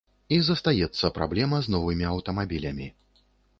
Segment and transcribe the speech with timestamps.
[0.37, 2.91] І застаецца праблема з новымі аўтамабілямі.